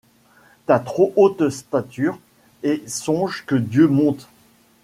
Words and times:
Ta 0.65 0.79
trop 0.79 1.13
haute 1.15 1.51
stature, 1.51 2.17
et 2.63 2.81
songe 2.87 3.43
que 3.45 3.53
Dieu 3.53 3.85
monte 3.87 4.27